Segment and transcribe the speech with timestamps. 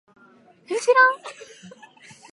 [0.65, 0.93] うしろ！